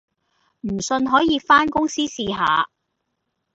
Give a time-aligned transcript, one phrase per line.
[0.61, 2.67] 唔信可以番公司試下